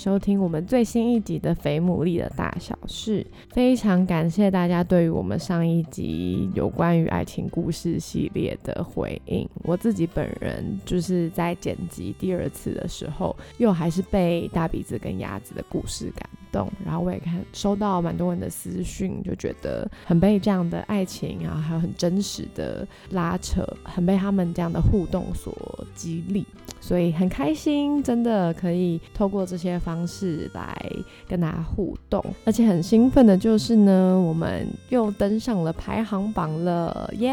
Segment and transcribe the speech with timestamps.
[0.00, 3.22] 收听我们最新一集的《肥牡蛎的大小事》。
[3.54, 9.46] 非常感谢大家对于我们上一集有关于爱情故事系列的回应。
[9.62, 16.70] 我自己本人就是在剪辑第二次的时候，又还是被大鼻子跟鸭子的故事感动。
[16.84, 25.54] 然后我也看收到蛮多人的私讯，就觉得很被这样的爱情，然后还有很真实的拉扯，很被他们这样的互动所
[25.94, 26.46] 激励。
[26.82, 30.90] 所以很开心，真的可以透过这些方式来
[31.28, 37.30] 跟大家互动，而且很兴奋的就是呢，我们又登上了排行榜了，耶！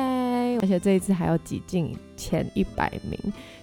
[0.61, 3.17] 而且这一次还要挤进前一百名。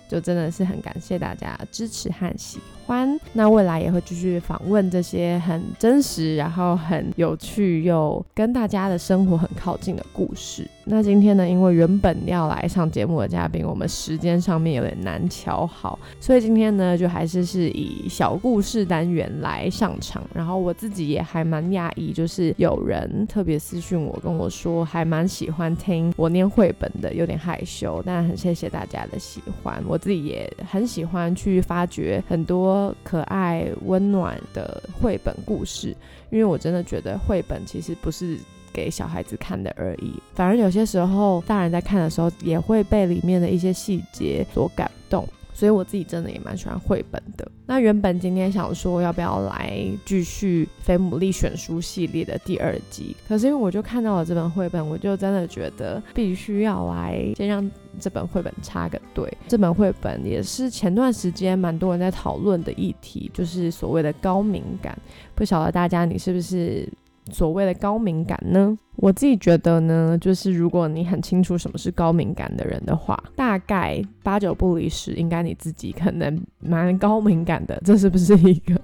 [0.07, 2.61] 就真的是很感谢大家支持和喜。
[2.87, 10.65] 欢那未来也会继续访问这些很真实，然后很有趣又跟大家的生活很靠近的故事。
[10.87, 20.23] 那今天呢，因为原本要来上节目的嘉宾，我们时间上面有点难调好，所以今天呢，就还是是以小故事单元来上场。
[20.32, 29.82] 然后我自己也还蛮讶异，就是有人特别私讯我跟我说，还蛮喜欢听我念绘本的，有点害羞，但很谢谢大家的喜欢。
[29.88, 29.99] 我。
[30.05, 35.97] 自己也很喜欢去发掘很多可爱温暖的绘本故事，
[36.30, 38.39] 因为我真的觉得绘本其实不是
[38.73, 45.27] 给小孩子看的而已，反而有些时候大人在看的时候也会被里面的一些细节所感动。
[45.57, 47.49] 所以我自己真的也蛮喜欢绘本的。
[47.65, 59.32] 那原本今天想说要不要来继续《非牡蛎选书》系列的第二集，可是因为我就看到了这本绘本，我就真的觉得必须要来先让这本绘本插个队。
[59.48, 64.97] 这本绘本也是前段时间蛮多人在讨论的议题，就是所谓的高敏感。
[65.34, 66.88] 不晓得大家你是不是？
[67.33, 77.81] 所谓的高敏感呢，我自己觉得呢，就是如果你很清楚什么是高敏感的人的话，大概八九不离十，应该你自己可能蛮高敏感的。
[77.84, 78.81] 这是不是一个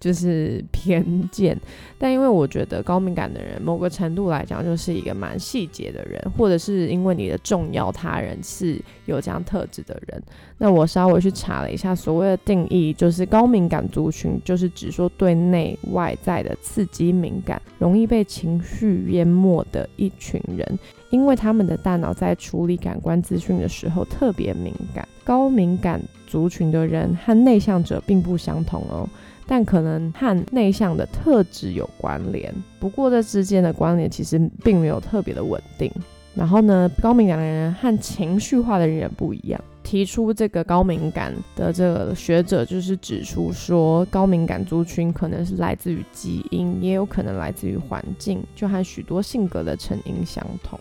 [0.00, 1.58] 就是偏见？
[1.98, 10.22] 但因为我觉得高敏感的人，某个程度来讲，就是一个蛮细节的人，或者是因为你的重要他人是有这样特质的人。
[10.58, 17.60] 那我稍微去查了一下，所谓的定义，就是高敏感族群，就是指说对内外在的刺激敏感。
[17.78, 20.78] 容易被情绪淹没默的一群人，
[21.10, 25.06] 因为他们的大脑在处理感官资讯的时候特别敏感。
[25.24, 29.08] 高敏感族群的人和内向者并不相同哦，
[29.46, 32.54] 但可能和内向的特质有关联。
[32.78, 35.90] 不过这之间的关联其实并没有特别的稳定。
[36.34, 39.60] 然后呢，高敏感的人和情绪化的人也不一样。
[39.92, 50.80] 提出这个高敏感的这个学者就是指出说，高敏感族群可能是来自于基因，也有可能来自于环境，就和许多性格的成因相同。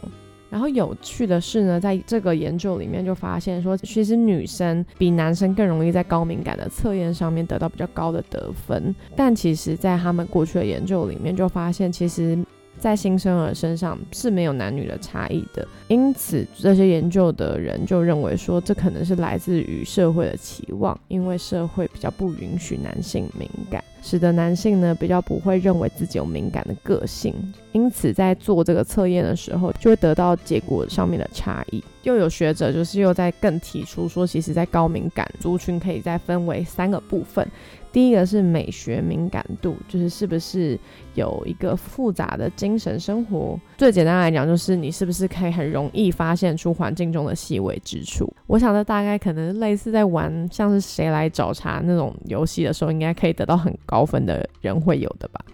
[0.49, 8.95] 然后有趣的是呢，在这个研究里面就发现说，其实女生比男生更容易在高敏感的测验上面得到比较高的得分。
[9.13, 12.39] 但其实，在他们过去的研究里面就发现，其实。
[12.81, 27.33] 在新生儿身上是没有男女的差异的，因此这些研究的人就认为说，这可能是来自于社会的期望，因为社会比较不允许男性敏感，使得男性呢比较不会认为自己有敏感的个性，
[27.71, 31.83] 因此在做这个测验的时候，就会得到结果上面的差异。
[32.03, 37.47] 又有学者就是又在更提出说，其实在高敏感族群可以再分为三个部分。
[37.91, 40.79] 第一个是美学敏感度，就是是不是
[41.13, 43.59] 有一个复杂的精神生活。
[43.77, 48.33] 最简单来讲，就是你是不是可以很容易发现出环境中的细微之处。
[48.47, 55.45] 我想这大概可能类似在玩像是谁来找茬那种游戏的时候，应该可以得到很高分的人会有的吧。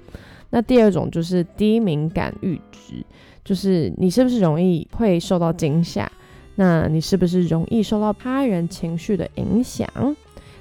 [0.52, 3.04] 那第二种就是低敏感阈值，
[3.44, 6.10] 就是你是不是容易会受到惊吓？
[6.56, 9.88] 那你是不是容易受到他人情绪的影响？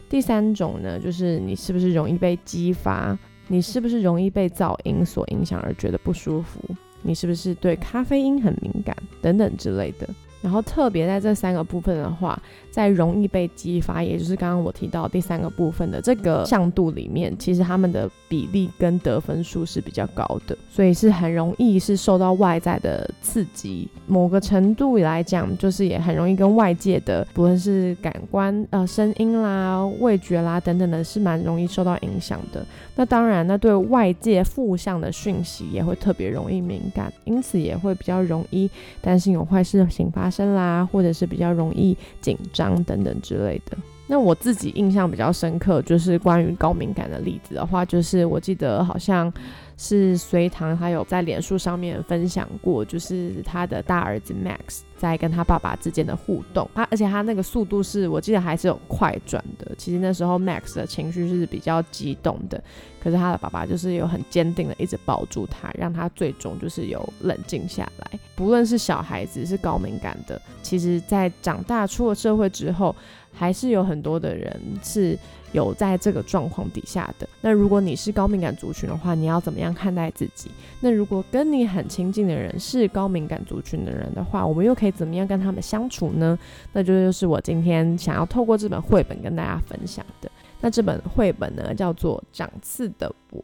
[0.09, 3.17] 第三种呢，就是你是不是容易被激发？
[3.49, 6.61] 你是不是容易被噪音所影响而觉得不舒服？
[7.03, 8.97] 你是不是对咖啡因很敏感？
[9.23, 10.09] 等等之类的。
[10.47, 12.41] 然后特别在这三个部分的话，
[12.71, 32.65] 在容易被激发，也就是刚刚我提到第三个部分的这个向度里面，其实他们的比例跟得分数是比较高的，所以是很容易是受到外在的刺激，某个程度来讲，就是也很容易跟外界的不论是感官呃声音啦、味觉啦等等的，是蛮容易受到影响的。
[32.95, 38.71] 那当然，那对外界负向的讯息也会特别容易敏感，因此也会比较容易
[39.01, 40.36] 担心有坏事情发生。
[40.37, 43.79] 生啦，或者是比较容易紧张等等之类的。
[44.09, 49.33] 那我自己印象比较深刻，就是关于高敏感的例子的话，就是我记得好像
[49.77, 59.73] 是隋唐他有在脸书上面分享过，就是他的大儿子 Max 在跟他爸爸之间的互动，他而且他那个速度是我记得还是有快转的。
[59.77, 62.63] 其实那时候 Max 的情绪是比较激动的，
[63.03, 68.19] 可是他的爸爸就是有很坚定的一直抱住他，让他最终就是有冷静下来。
[68.37, 72.95] 不论是小孩子是高敏感的，其实在长大出了社会之后。
[73.37, 75.17] 还是有很多的人是
[75.53, 77.29] 有在这个状况底下的。
[77.41, 80.51] 那如果你是高敏感族群的话，你要怎么样看待自己？
[80.81, 86.39] 那如果跟你很亲近的人是高敏感族群的人的话，我们又可以怎么样跟他们相处呢？
[86.73, 90.31] 那就就是我今天想要透过这本绘本跟大家分享的。
[90.61, 93.41] 那这本绘本呢，叫做《长刺的我》，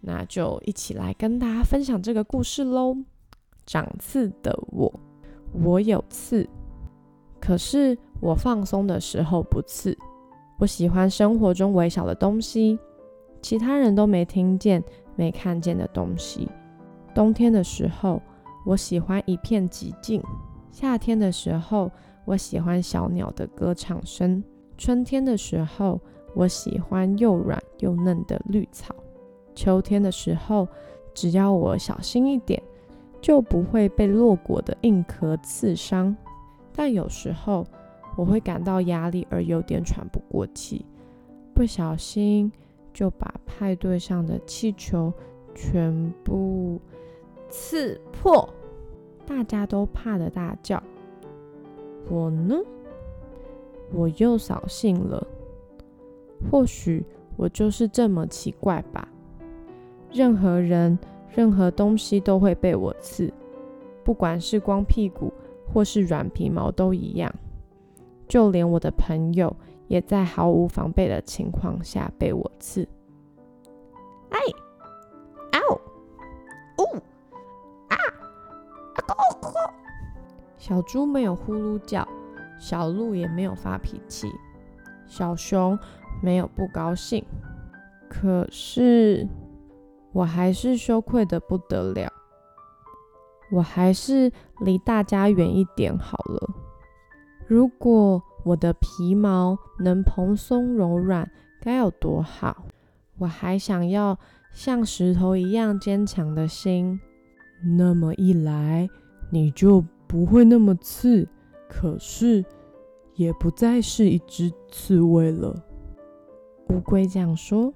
[0.00, 2.96] 那就一起来跟大家分享这个故事喽。
[3.66, 4.92] 长刺的我，
[5.52, 6.48] 我有刺。
[7.40, 9.96] 可是我放松的时候不刺，
[10.58, 12.78] 我喜欢生活中微小的东西，
[13.40, 14.82] 其他人都没听见、
[15.16, 16.48] 没看见的东西。
[17.14, 18.20] 冬天的时候，
[18.66, 20.20] 我喜欢一片寂静；
[20.70, 21.90] 夏天的时候，
[22.24, 24.42] 我喜欢小鸟的歌唱声；
[24.76, 26.00] 春天的时候，
[26.34, 28.92] 我喜欢又软又嫩的绿草；
[29.54, 30.68] 秋天的时候，
[31.14, 32.62] 只要我小心一点，
[33.20, 36.14] 就不会被落果的硬壳刺伤。
[36.78, 37.66] 但有时候
[38.16, 40.86] 我会感到压力而有点喘不过气，
[41.52, 42.52] 不小心
[42.94, 45.12] 就把派对上的气球
[45.56, 46.80] 全部
[47.48, 48.48] 刺破，
[49.26, 50.80] 大家都怕的大叫。
[52.08, 52.54] 我呢，
[53.92, 55.26] 我又扫兴了。
[56.48, 57.04] 或许
[57.36, 59.08] 我就是这么奇怪吧。
[60.12, 60.96] 任何人、
[61.34, 63.32] 任何东西都会被我刺，
[64.04, 65.32] 不管是光屁股。
[65.72, 67.32] 或是软皮毛都一样，
[68.26, 69.54] 就连我的朋友
[69.86, 72.88] 也在毫无防备的情况下被我刺。
[74.30, 74.38] 哎，
[75.52, 75.74] 嗷，
[76.78, 76.96] 呜，
[77.88, 77.96] 啊，
[78.94, 79.70] 啊咕咕！
[80.56, 82.06] 小猪没有呼噜叫，
[82.58, 84.28] 小鹿也没有发脾气，
[85.06, 85.78] 小熊
[86.22, 87.24] 没有不高兴，
[88.08, 89.26] 可是
[90.12, 92.12] 我还是羞愧的不得了。
[93.50, 94.30] 我还是
[94.60, 96.54] 离大家远一点好了。
[97.46, 101.30] 如果我的皮毛能蓬松柔软，
[101.60, 102.66] 该有多好！
[103.18, 104.18] 我还想要
[104.52, 107.00] 像石头一样坚强的心，
[107.76, 108.88] 那么一来，
[109.30, 111.26] 你就不会那么刺，
[111.68, 112.44] 可是
[113.16, 115.54] 也不再是一只刺猬了。
[116.68, 117.72] 乌龟这样说：“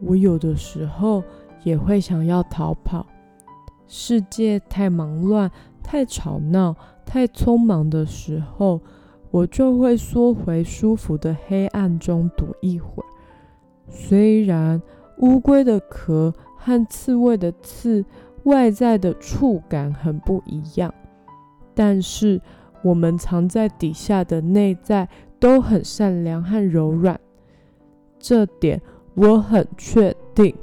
[0.00, 1.22] 我有的时候
[1.62, 3.06] 也会想要逃跑。”
[3.92, 5.50] 世界太忙乱、
[5.82, 8.80] 太吵闹、太匆忙的时候，
[9.32, 13.06] 我就会缩回舒服的黑暗中躲一会儿。
[13.88, 14.80] 虽然
[15.18, 18.04] 乌龟的壳和刺猬的刺
[18.44, 20.94] 外在的触感很不一样，
[21.74, 22.40] 但是
[22.82, 25.08] 我们藏在底下的内在
[25.40, 27.18] 都很善良和柔软，
[28.20, 28.80] 这点
[29.14, 30.54] 我很确定。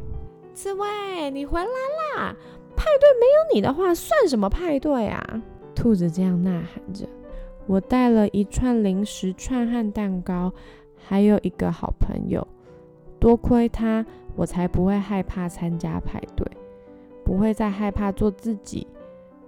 [0.53, 1.67] 刺猬，你回来
[2.15, 2.35] 啦！
[2.77, 5.41] 派对没有你的话，算什么派对啊？
[5.75, 7.05] 兔子这样呐喊着。
[7.65, 10.53] 我带了一串零食串和蛋糕，
[10.95, 12.47] 还有一个好朋友。
[13.19, 16.47] 多亏他，我才不会害怕参加派对，
[17.25, 18.87] 不会再害怕做自己。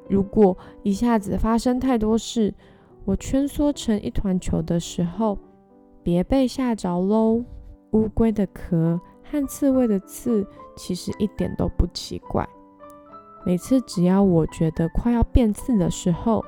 [0.09, 2.53] 如果一下子发生太多事，
[3.05, 5.37] 我蜷缩成一团球的时候，
[6.03, 7.45] 别被吓着喽。
[7.91, 12.47] 乌龟的壳和刺猬的刺，其实一点都不奇怪。
[13.45, 16.43] 每次只要我觉得快要变刺的时候，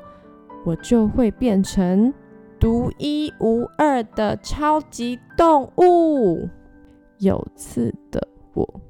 [0.65, 2.13] 我就会变成
[2.59, 6.47] 独一无二的超级动物——
[7.19, 8.81] 有刺的我。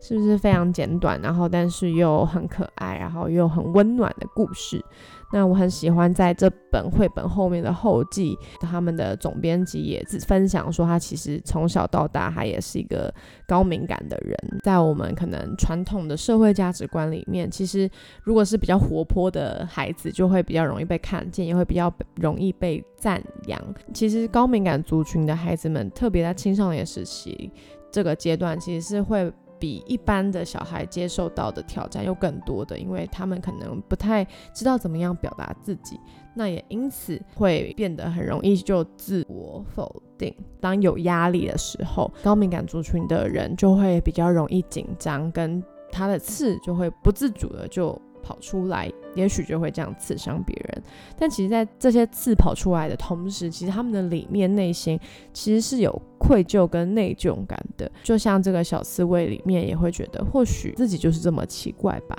[0.00, 4.84] 是不是非常简短，然后但是又很可爱，然后又很温暖的故事？
[5.32, 13.12] 那我很喜欢在这本绘本后面的后记，他们的总编辑也自分享说，他其实从小到大，他也是一个
[13.48, 14.36] 高敏感的人。
[14.62, 17.90] 在我们可能传统的社会价值观里面，其实
[18.22, 23.60] 如果是比较活泼的孩子，就会比较容易被看见，也会比较容易被赞扬。
[23.92, 27.50] 其实高敏感族群的孩子们，特别在青少年时期
[27.90, 29.32] 这个阶段，其实是会。
[29.58, 35.98] 比一般的小孩接受到的挑战又更多的，因为他们可能不太知道怎么样表达自己，
[36.34, 40.34] 那也因此会变得很容易就自我否定。
[40.60, 50.82] 当有压力的时候，高敏感族群的人就会比较容易紧张，跟他的刺就会不自主的就跑出来，也许就会这样刺伤别人。
[51.16, 54.98] 但其实，在这些刺跑出来的同时，其实他们的里面内心
[55.32, 57.88] 其实是有愧疚跟内疚感的。
[58.02, 62.16] 就像这个小刺猬里面，也会觉得或许自己就是这么奇怪吧。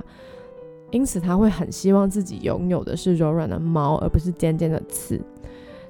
[0.91, 5.19] 因此，他会很希望自己拥有的是柔软的毛，而不是尖尖的刺。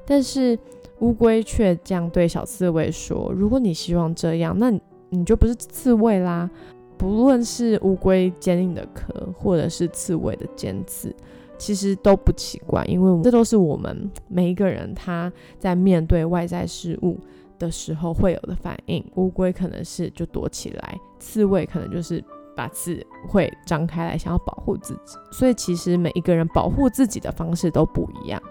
[0.03, 0.57] 但是
[0.99, 4.71] 乌龟却这样对小刺猬说：“如果你希望这样，那
[5.09, 6.49] 你就不是刺猬啦。
[6.97, 11.15] 不论是乌龟坚硬的壳，或者是刺猬的尖刺，
[11.57, 17.19] 其实都不奇怪，因为这都是我们每一个人他在面对外在事物
[17.59, 19.03] 的时候会有的反应。
[19.15, 22.23] 乌龟可能是就躲起来，刺猬可能就是。”
[22.57, 28.41] 把刺会张开来，想要保护自己，所以其实每一个人保护自己的方式都不一样。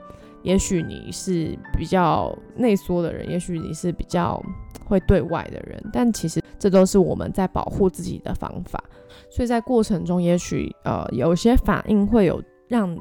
[0.44, 4.40] 也许你是比较内缩的人，也许你是比较
[4.84, 8.82] 会对外的人，但其实这都是我们在保护自己的方法。
[9.30, 12.96] 所以在过程中，也许呃有些反应会有让。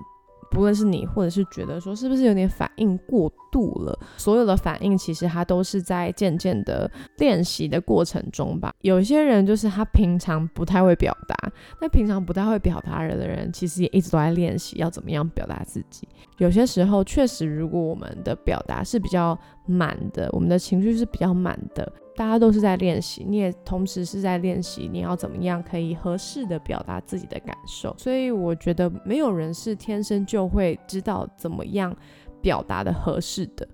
[0.51, 8.74] 不论是你，或者是觉得说是不是有点反应过度了，所有的反应其实它都是在渐渐的练习的过程中吧。
[8.79, 11.35] 有些人就是他平常不太会表达，
[11.81, 16.07] 那平常不太会表达人的人，其实也一直都在练习要怎么样表达自己。
[16.38, 21.91] 有些时候确实，如果我们的表达是比较满的，我们的情绪是比较满的。
[22.15, 27.93] 大家都是在练习，你也同时是在练习，你要怎么样可以合适的表达自己的感受。
[27.98, 31.95] 所以我觉得没有人是天生就会知道怎么样
[32.41, 33.67] 表达的合适的。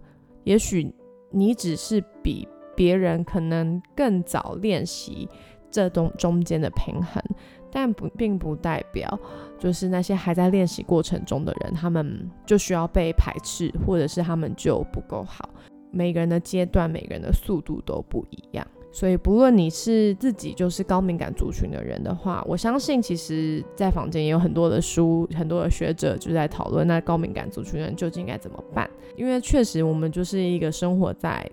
[0.43, 0.91] 也许
[1.29, 5.29] 你只是比别人可能更早练习
[5.69, 7.23] 这中中间的平衡，
[7.71, 9.19] 但不并不代表
[9.59, 15.47] 就是那些还在练习过程中的人，他们就需要被排斥，或者是他们就不够好。
[15.91, 28.89] 每个人的阶段，每个人的速度都不一样，所以不论你是自己就是高敏感族群的人的话，我相信其实，在坊间也有很多的书，很多的学者就在讨论那高敏感族群人究竟该怎么办。
[29.15, 31.45] 因为确实，我们就是一个生活在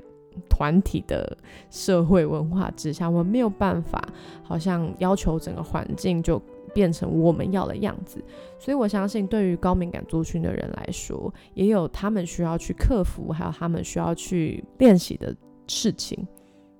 [0.49, 1.37] 团体的
[1.68, 4.09] 社会文化之下，我们没有办法，
[4.42, 6.40] 好像要求整个环境就。
[6.68, 8.22] 变成我们要的样子，
[8.58, 15.34] 所以我相信，对于高敏感族群的人来说，也有他们需要去克服，还有他们需要去练习的
[15.66, 16.26] 事情。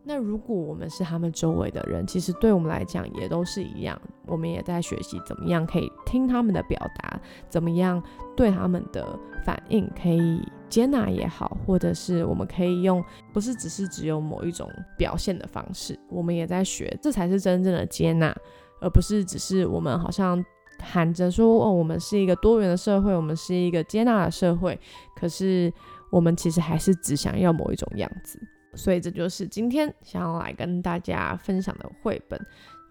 [0.05, 8.03] 那如果我们是他们周围的人，其实对我们来讲也都是一样，我们也在学习怎么样可以听他们的表达，怎么样
[8.35, 9.07] 对他们的
[9.45, 10.41] 反应可以
[10.71, 13.05] 接纳也好，或者是我们可以用
[13.35, 14.67] 不是只是只有某一种
[14.97, 18.35] 表现的方式，我们也在学，这才是真正的接纳。
[18.81, 20.45] 而不是只是我们好像
[20.81, 24.79] 喊着说哦，我们是一个多元的社会，我们是一个接纳的社会。
[25.17, 25.73] 可是
[26.11, 28.41] 我们其实还是只想要某一种样子。
[28.75, 32.39] 所以这就是今天想要来跟大家分享的绘本《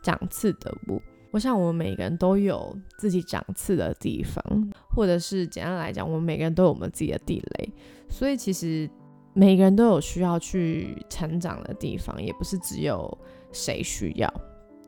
[0.03, 0.97] 长刺的物》。
[1.31, 4.43] 我想我们每个人都有自己长刺的地方，
[4.89, 7.73] 或者是简单来讲，我们每个人都有我们自己的地雷。
[8.09, 8.89] 所以其实
[9.33, 13.15] 每个人都有需要去成长的地方，也不是只有
[13.51, 14.33] 谁需要。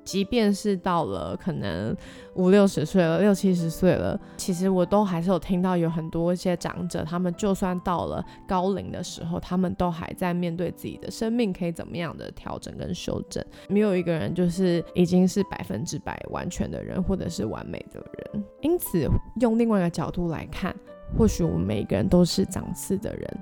[0.09, 1.95] 即便是到了可能
[2.33, 13.45] 五六十岁了、六七十岁了，其实我都还是有听到有很多一些长者，他们就算到了高龄的时候，他们都还在面对自己的生命可以怎么样的调整跟修正。
[13.67, 18.43] 没有一个人就是已经是百分之百完全的人，或者是完美的人。
[18.61, 19.07] 因此，
[19.39, 20.75] 用另外一个角度来看，
[21.15, 23.39] 或许我们每个人都是长刺的人，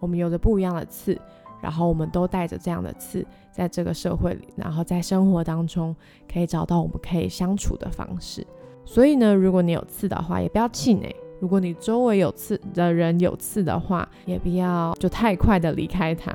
[0.00, 1.16] 我们有着不一样的刺。
[1.62, 5.94] 然后我们都带着这样的刺，在这个社会里，然后在生活当中
[6.32, 8.46] 可以找到我们可以相处的方式。
[8.84, 16.34] 所以呢，如果你有刺的话，也不要气馁；如果你周围有刺的人有刺的话，也不要就太快的离开他。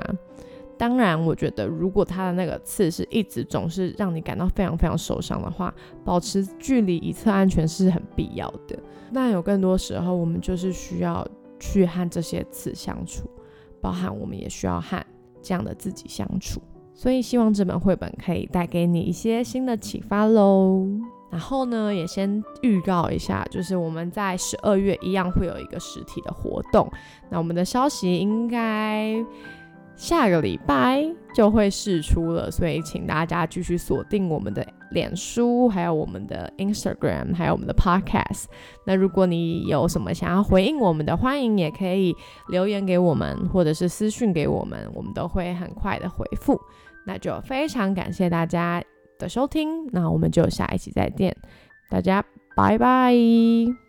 [0.77, 8.77] 当然，我觉得如果他的那个刺是一直总是让你感到非常非常受伤的话，保持距离以测安全是很必要的。
[9.13, 11.25] 但有更多时候，我们就是需要
[11.59, 13.29] 去和这些刺相处，
[13.81, 15.01] 包含我们也需要和。
[15.45, 16.59] 这样的自己相处，
[16.95, 20.83] 所以希望这本绘本可以带给你一些新的启发喽。
[21.29, 26.91] 然后呢，也先预告一下，就是我们在十二月一样会有一个实体的活动。
[27.29, 29.23] 那我们的消息应该。
[29.95, 38.45] 下个礼拜就会试出了，所以请大家继续锁定我们的脸书，还有我们的 Instagram，还有我们的 Podcast。
[38.85, 42.15] 那如果你有什么想要回应我们的，欢迎也可以
[42.49, 46.59] 留言给我们，或者是私讯给我们，我们都会很快的回复。
[47.07, 48.83] 那就非常感谢大家
[49.17, 51.35] 的收听，那我们就下一期再见，
[51.89, 52.23] 大家
[52.55, 53.84] 拜拜。